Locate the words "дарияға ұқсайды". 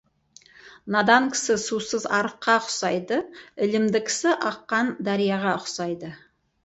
5.11-6.15